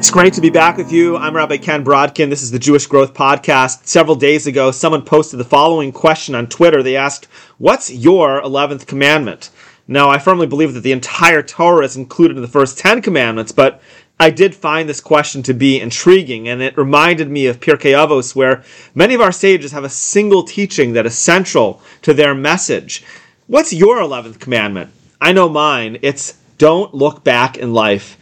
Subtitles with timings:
[0.00, 1.18] It's great to be back with you.
[1.18, 2.30] I'm Rabbi Ken Brodkin.
[2.30, 3.86] This is the Jewish Growth Podcast.
[3.86, 6.82] Several days ago, someone posted the following question on Twitter.
[6.82, 7.26] They asked,
[7.58, 9.50] What's your 11th commandment?
[9.86, 13.52] Now, I firmly believe that the entire Torah is included in the first 10 commandments,
[13.52, 13.82] but
[14.18, 18.34] I did find this question to be intriguing, and it reminded me of Pirkei Avos,
[18.34, 18.64] where
[18.94, 23.04] many of our sages have a single teaching that is central to their message.
[23.48, 24.92] What's your 11th commandment?
[25.20, 25.98] I know mine.
[26.00, 28.16] It's don't look back in life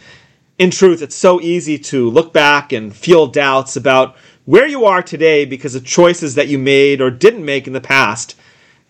[0.59, 5.03] in truth, it's so easy to look back and feel doubts about where you are
[5.03, 8.35] today because of choices that you made or didn't make in the past.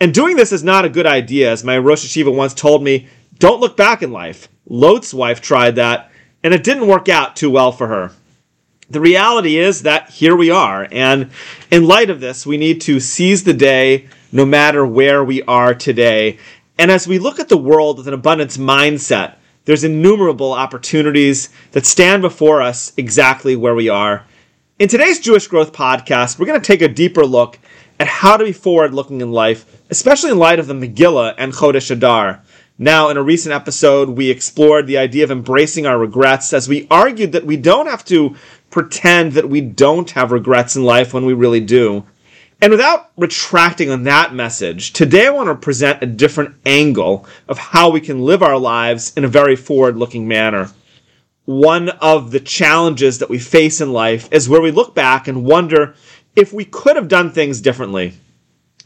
[0.00, 3.08] And doing this is not a good idea, as my Rosh Yeshiva once told me,
[3.38, 4.48] don't look back in life.
[4.66, 6.10] Lot's wife tried that,
[6.42, 8.12] and it didn't work out too well for her.
[8.91, 11.30] The reality is that here we are, and
[11.70, 15.74] in light of this, we need to seize the day no matter where we are
[15.74, 16.38] today.
[16.78, 19.34] And as we look at the world with an abundance mindset,
[19.69, 24.24] there's innumerable opportunities that stand before us exactly where we are.
[24.78, 27.58] In today's Jewish Growth podcast, we're going to take a deeper look
[28.00, 31.52] at how to be forward looking in life, especially in light of the Megillah and
[31.52, 32.42] Chodesh Adar.
[32.78, 36.86] Now, in a recent episode, we explored the idea of embracing our regrets as we
[36.91, 38.36] argued that we don't have to
[38.70, 42.06] pretend that we don't have regrets in life when we really do.
[42.61, 47.56] And without retracting on that message, today I want to present a different angle of
[47.56, 50.69] how we can live our lives in a very forward looking manner.
[51.45, 55.45] One of the challenges that we face in life is where we look back and
[55.45, 55.95] wonder
[56.34, 58.14] if we could have done things differently.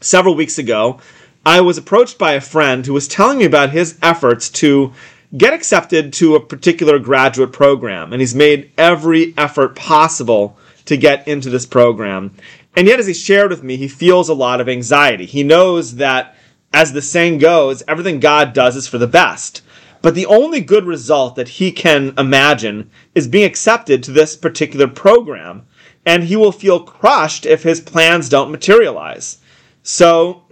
[0.01, 0.99] Several weeks ago,
[1.43, 4.93] I was approached by a friend who was telling me about his efforts to
[5.35, 11.27] get accepted to a particular graduate program, and he's made every effort possible to get
[11.27, 12.35] into this program.
[12.75, 15.25] And yet, as he shared with me, he feels a lot of anxiety.
[15.25, 16.35] He knows that,
[16.73, 19.61] as the saying goes, everything God does is for the best.
[20.01, 24.87] But the only good result that he can imagine is being accepted to this particular
[24.87, 25.65] program.
[26.05, 29.37] And he will feel crushed if his plans don't materialize.
[29.83, 30.43] So,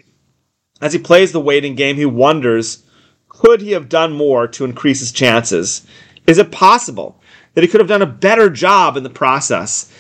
[0.80, 2.84] as he plays the waiting game, he wonders
[3.42, 5.88] could he have done more to increase his chances?
[6.28, 7.20] Is it possible
[7.54, 9.92] that he could have done a better job in the process?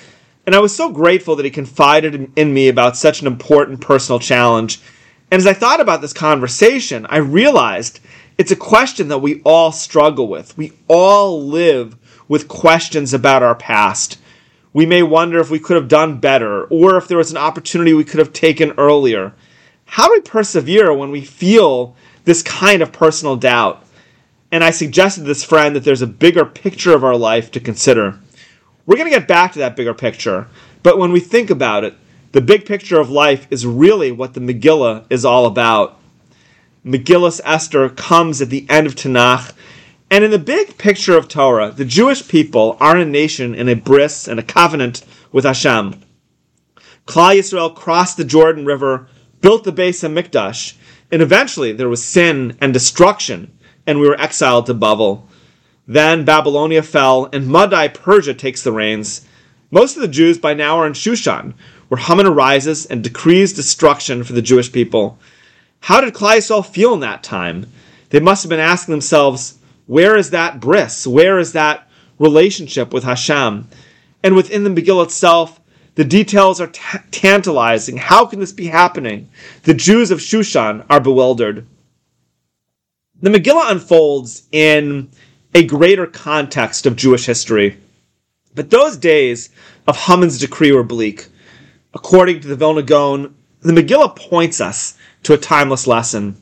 [0.46, 4.19] And I was so grateful that he confided in me about such an important personal
[4.19, 4.81] challenge.
[5.29, 8.00] And as I thought about this conversation, I realized
[8.38, 10.57] it's a question that we all struggle with.
[10.57, 11.96] We all live
[12.28, 14.18] with questions about our past.
[14.74, 17.94] We may wonder if we could have done better or if there was an opportunity
[17.94, 19.34] we could have taken earlier.
[19.85, 23.85] How do we persevere when we feel this kind of personal doubt?
[24.51, 27.59] And I suggested to this friend that there's a bigger picture of our life to
[27.59, 28.21] consider.
[28.91, 30.50] We're going to get back to that bigger picture,
[30.84, 31.96] but when we think about it,
[32.34, 35.97] the big picture of life is really what the Megillah is all about.
[36.85, 39.53] Megillah Esther comes at the end of Tanakh,
[40.09, 43.78] and in the big picture of Torah, the Jewish people are a nation in a
[43.78, 46.01] bris and a covenant with Hashem.
[47.07, 49.07] Klal Yisrael crossed the Jordan River,
[49.40, 50.74] built the Beis Hamikdash,
[51.09, 53.57] and eventually there was sin and destruction,
[53.88, 55.30] and we were exiled to Babel.
[55.91, 59.25] Then Babylonia fell, and Madai Persia takes the reins.
[59.72, 61.53] Most of the Jews by now are in Shushan,
[61.90, 65.19] where Haman arises and decrees destruction for the Jewish people.
[65.81, 67.66] How did Klal feel in that time?
[68.09, 71.06] They must have been asking themselves, where is that bris?
[71.06, 73.68] Where is that relationship with Hashem?
[74.24, 75.59] And within the Megillah itself,
[75.96, 77.97] the details are t- tantalizing.
[77.97, 79.28] How can this be happening?
[79.63, 81.68] The Jews of Shushan are bewildered.
[83.22, 85.09] The Megillah unfolds in
[85.53, 87.78] a greater context of Jewish history.
[88.56, 89.50] But those days
[89.88, 91.28] of Haman's decree were bleak.
[91.94, 96.41] According to the Vilna Gaon, the Megillah points us to a timeless lesson.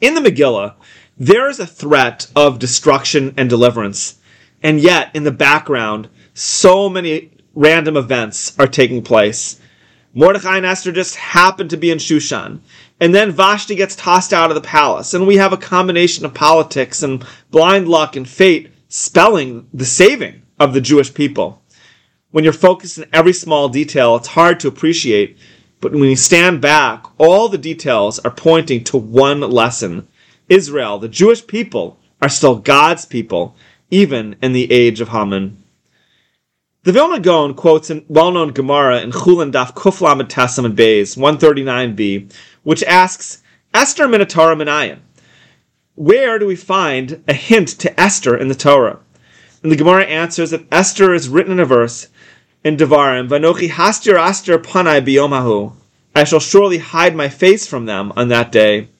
[0.00, 0.74] In the Megillah,
[1.18, 4.18] there is a threat of destruction and deliverance,
[4.62, 9.60] and yet in the background, so many random events are taking place.
[10.14, 12.60] Mordechai and Esther just happen to be in Shushan.
[13.00, 16.34] And then Vashti gets tossed out of the palace, and we have a combination of
[16.34, 21.62] politics and blind luck and fate spelling the saving of the Jewish people.
[22.30, 25.38] When you're focused on every small detail, it's hard to appreciate,
[25.80, 30.08] but when you stand back, all the details are pointing to one lesson.
[30.48, 33.54] Israel, the Jewish people, are still God's people,
[33.90, 35.62] even in the age of Haman.
[36.84, 40.20] The Vilna Gaon quotes a well-known Gemara in Chulin Daf Kuflam
[40.64, 43.42] and Bays 139b, which asks,
[43.74, 44.98] Esther min haTorah minayin.
[45.98, 49.00] Where do we find a hint to Esther in the Torah?
[49.64, 52.06] And the Gemara answers that Esther is written in a verse
[52.62, 55.72] in Devarim, Vanochi hastir Esther panai biyomahu.
[56.14, 58.90] I shall surely hide my face from them on that day.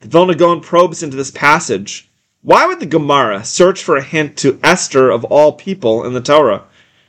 [0.00, 2.10] The Vilna Gaon probes into this passage.
[2.42, 6.20] Why would the Gemara search for a hint to Esther of all people in the
[6.20, 6.64] Torah?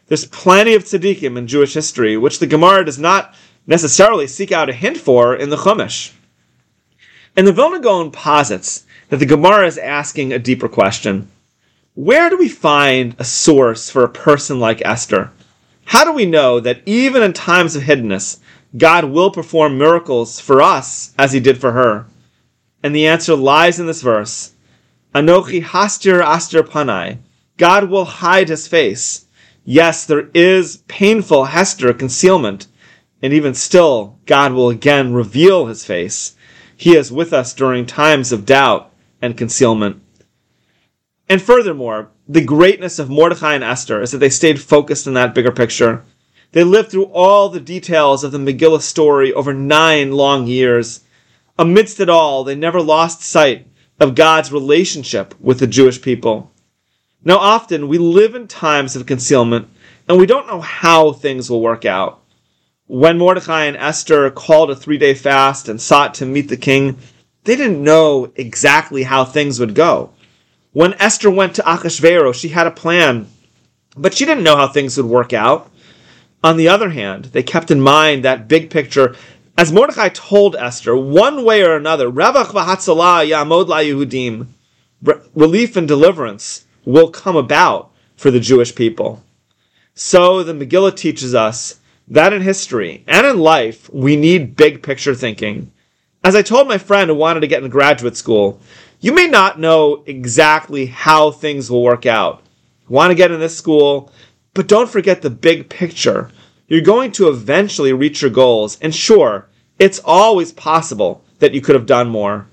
[0.06, 3.34] There's plenty of tzaddikim in Jewish history, which the Gemara does not
[3.66, 6.12] necessarily seek out a hint for in the Chumash.
[7.36, 11.30] And the Vilna Gaon posits that the Gemara is asking a deeper question.
[11.94, 15.32] Where do we find a source for a person like Esther?
[15.86, 18.40] How do we know that even in times of hiddenness,
[18.78, 22.06] God will perform miracles for us as he did for her?
[22.84, 24.52] And the answer lies in this verse.
[25.16, 27.18] Anochi hastir astir panai.
[27.58, 29.26] God will hide his face.
[29.64, 32.68] Yes, there is painful Hester concealment,
[33.22, 36.36] and even still, God will again reveal his face.
[36.76, 40.02] He is with us during times of doubt and concealment.
[41.30, 45.36] And furthermore, the greatness of Mordecai and Esther is that they stayed focused in that
[45.36, 46.04] bigger picture.
[46.54, 51.02] They lived through all the details of the Megillah story over nine long years.
[51.60, 53.68] Amidst it all, they never lost sight
[54.00, 56.52] of God's relationship with the Jewish people.
[57.24, 59.68] Now, often we live in times of concealment
[60.08, 62.22] and we don't know how things will work out.
[62.86, 66.98] When Mordecai and Esther called a three day fast and sought to meet the king,
[67.48, 70.12] they didn't know exactly how things would go.
[70.74, 73.30] When Esther went to Achashverosh, she had a plan,
[73.96, 75.72] but she didn't know how things would work out.
[76.44, 79.16] On the other hand, they kept in mind that big picture.
[79.58, 86.66] As Mordecai told Esther, one way or another, Revach v'hatzalah yamod la relief and deliverance
[86.84, 89.24] will come about for the Jewish people.
[89.96, 91.80] So the Megillah teaches us
[92.10, 95.72] that in history and in life, we need big picture thinking.
[96.24, 98.60] As I told my friend who wanted to get into graduate school,
[99.00, 102.42] you may not know exactly how things will work out.
[102.90, 104.12] You want to get in this school,
[104.54, 106.32] but don't forget the big picture.
[106.68, 109.48] You're going to eventually reach your goals, and sure,
[109.80, 112.48] it's always possible that you could have done more.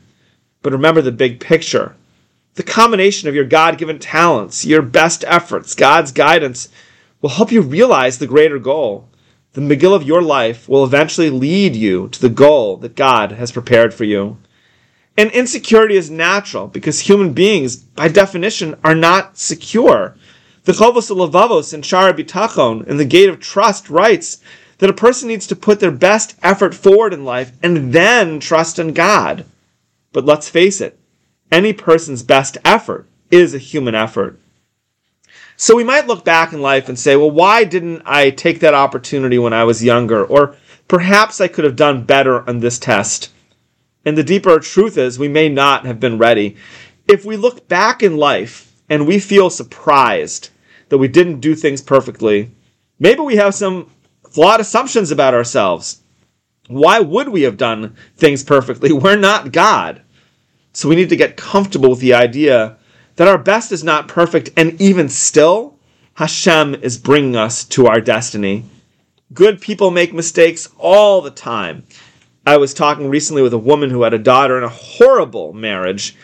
[0.63, 1.97] But remember the big picture.
[2.55, 6.69] The combination of your God given talents, your best efforts, God's guidance
[7.21, 9.09] will help you realize the greater goal.
[9.55, 13.53] The Megillah of your life will eventually lead you to the goal that God has
[13.53, 14.37] prepared for you.
[15.17, 20.17] And insecurity is natural because human beings, by definition, are not secure.
[20.65, 24.41] The Chovos Levavos in Shaar HaBitachon, in the Gate of Trust, writes
[24.79, 28.81] that a person needs to put their best effort forward in life and then trust
[28.81, 29.45] in God.
[30.12, 30.99] But let's face it,
[31.53, 34.41] any person's best effort is a human effort.
[35.56, 38.75] So we might look back in life and say, well, why didn't I take that
[38.75, 40.25] opportunity when I was younger?
[40.25, 40.56] Or
[40.89, 43.31] perhaps I could have done better on this test.
[44.05, 46.56] And the deeper truth is, we may not have been ready.
[47.09, 50.51] If we look back in life and we feel surprised
[50.89, 52.51] that we didn't do things perfectly,
[52.99, 53.91] maybe we have some
[54.31, 56.03] flawed assumptions about ourselves.
[56.69, 58.93] Why would we have done things perfectly?
[58.93, 60.03] We're not God.
[60.73, 62.77] So we need to get comfortable with the idea
[63.17, 65.79] that our best is not perfect, and even still,
[66.15, 68.65] Hashem is bringing us to our destiny.
[69.33, 71.85] Good people make mistakes all the time.
[72.47, 76.15] I was talking recently with a woman who had a daughter in a horrible marriage,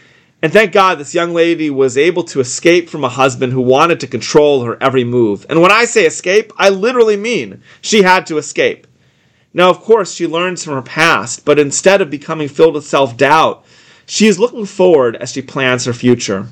[0.43, 4.01] and thank God this young lady was able to escape from a husband who wanted
[4.01, 5.45] to control her every move.
[5.49, 8.87] And when I say escape, I literally mean she had to escape.
[9.53, 13.17] Now, of course, she learns from her past, but instead of becoming filled with self
[13.17, 13.65] doubt,
[14.07, 16.47] she is looking forward as she plans her future.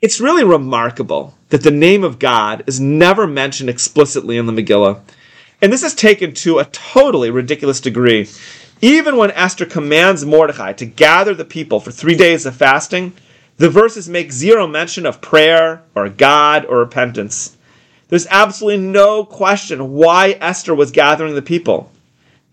[0.00, 5.00] It's really remarkable that the name of God is never mentioned explicitly in the Megillah.
[5.60, 8.28] And this is taken to a totally ridiculous degree.
[8.80, 13.12] Even when Esther commands Mordecai to gather the people for three days of fasting,
[13.56, 17.56] the verses make zero mention of prayer or God or repentance.
[18.06, 21.90] There's absolutely no question why Esther was gathering the people.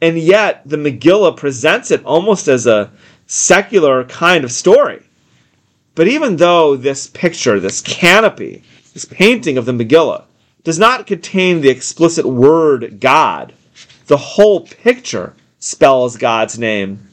[0.01, 2.91] And yet, the Megillah presents it almost as a
[3.27, 5.04] secular kind of story.
[5.95, 10.25] But even though this picture, this canopy, this painting of the Megillah,
[10.63, 13.53] does not contain the explicit word God,
[14.07, 17.07] the whole picture spells God's name.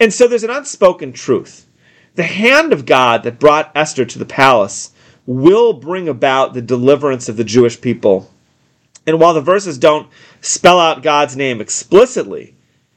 [0.00, 1.66] And so there's an unspoken truth.
[2.14, 4.92] The hand of God that brought Esther to the palace
[5.26, 8.30] will bring about the deliverance of the Jewish people.
[9.06, 10.08] And while the verses don't
[10.40, 12.54] spell out God's name explicitly,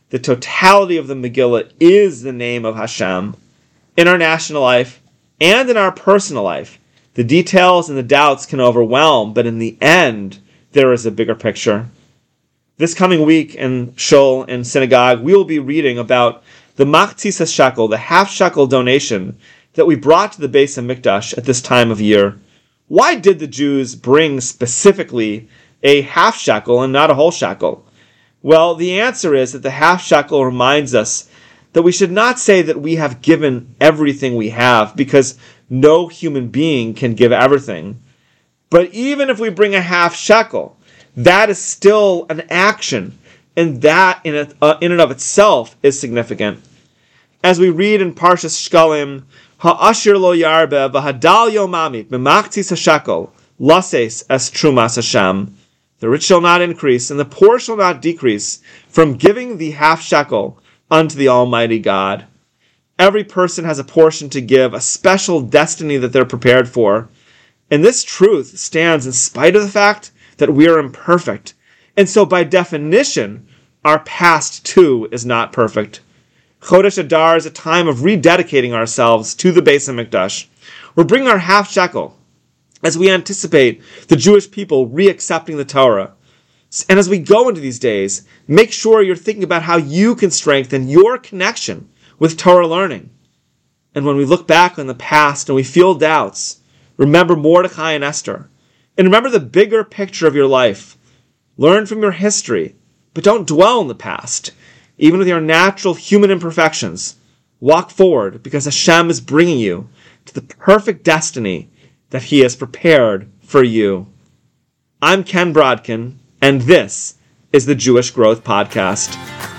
[0.10, 3.36] the totality of the Megillah is the name of Hashem.
[3.98, 5.02] In our national life,
[5.40, 6.80] and in our personal life.
[7.14, 10.40] The details and the doubts can overwhelm, but in the end,
[10.72, 11.88] there is a bigger picture.
[12.78, 16.44] This coming week in Shul and synagogue, we will be reading about
[16.76, 19.38] the Machtzis shekel, the half shekel donation
[19.74, 22.38] that we brought to the Beis Hamikdash at this time of year.
[22.88, 25.50] Why did the Jews bring specifically
[25.82, 27.84] a half shekel and not a whole shekel?
[28.44, 31.30] Well, the answer is that the half shekel reminds us
[31.74, 35.38] that we should not say that we have given everything we have, because
[35.70, 38.02] no human being can give everything.
[38.70, 40.78] But even if we bring a half shekel,
[41.16, 43.18] that is still an action,
[43.56, 46.64] and that in, a, uh, in and of itself is significant.
[47.44, 49.24] As we read in Parshas Shkalim,
[49.60, 55.58] Ha'ashir lo yarbe v'hadal yomami b'machtis ha'shekel lases es trumas Hashem.
[56.00, 60.02] The rich shall not increase, and the poor shall not decrease from giving the half
[60.02, 60.60] shekel
[60.90, 62.26] unto the Almighty God.
[63.00, 67.10] Every person has a portion to give, a special destiny that they're prepared for.
[67.70, 71.54] And this truth stands in spite of the fact that we are imperfect.
[71.96, 73.48] And so, by definition,
[73.84, 76.02] our past too is not perfect.
[76.62, 80.48] Chodesh Adar is a time of rededicating ourselves to the Beis Hamikdash.
[80.96, 82.18] We're bringing our half shekel
[82.84, 86.14] as we anticipate the Jewish people reaccepting the Torah.
[86.90, 90.32] And as we go into these days, make sure you're thinking about how you can
[90.32, 93.10] strengthen your connection with Torah learning.
[93.96, 96.60] And when we look back on the past and we feel doubts,
[96.98, 98.50] remember Mordecai and Esther.
[98.98, 100.98] And remember the bigger picture of your life.
[101.58, 102.76] Learn from your history,
[103.14, 104.52] but don't dwell in the past.
[104.98, 107.16] Even with your natural human imperfections,
[107.60, 109.90] walk forward because Hashem is bringing you
[110.26, 111.70] to the perfect destiny
[112.10, 114.08] that He has prepared for you.
[115.02, 117.16] I'm Ken Brodkin, and this
[117.52, 119.57] is the Jewish Growth Podcast.